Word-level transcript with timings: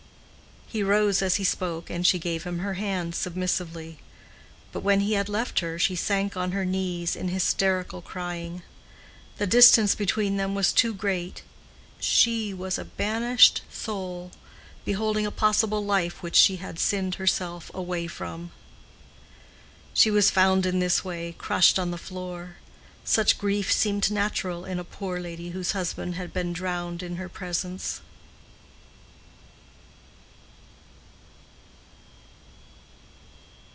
He 0.73 0.83
rose 0.83 1.21
as 1.21 1.35
he 1.35 1.43
spoke, 1.43 1.89
and 1.89 2.07
she 2.07 2.17
gave 2.17 2.45
him 2.45 2.59
her 2.59 2.75
hand 2.75 3.13
submissively. 3.13 3.97
But 4.71 4.83
when 4.83 5.01
he 5.01 5.15
had 5.15 5.27
left 5.27 5.59
her 5.59 5.77
she 5.77 5.97
sank 5.97 6.37
on 6.37 6.53
her 6.53 6.63
knees, 6.63 7.13
in 7.13 7.27
hysterical 7.27 8.01
crying. 8.01 8.61
The 9.37 9.45
distance 9.47 9.95
between 9.95 10.37
them 10.37 10.55
was 10.55 10.71
too 10.71 10.93
great. 10.93 11.43
She 11.99 12.53
was 12.53 12.77
a 12.77 12.85
banished 12.85 13.63
soul—beholding 13.69 15.25
a 15.25 15.29
possible 15.29 15.83
life 15.83 16.23
which 16.23 16.37
she 16.37 16.55
had 16.55 16.79
sinned 16.79 17.15
herself 17.15 17.69
away 17.73 18.07
from. 18.07 18.51
She 19.93 20.09
was 20.09 20.31
found 20.31 20.65
in 20.65 20.79
this 20.79 21.03
way, 21.03 21.35
crushed 21.37 21.77
on 21.79 21.91
the 21.91 21.97
floor. 21.97 22.55
Such 23.03 23.37
grief 23.37 23.73
seemed 23.73 24.09
natural 24.09 24.63
in 24.63 24.79
a 24.79 24.85
poor 24.85 25.19
lady 25.19 25.49
whose 25.49 25.73
husband 25.73 26.15
had 26.15 26.31
been 26.31 26.53
drowned 26.53 27.03
in 27.03 27.17
her 27.17 27.27
presence. 27.27 27.99